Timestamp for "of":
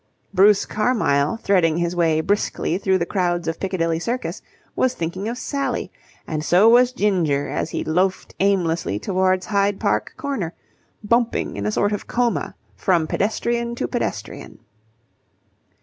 3.47-3.59, 5.29-5.37, 11.93-12.07